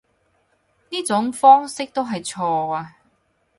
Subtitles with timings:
[0.89, 2.95] 呢種方式都係錯啊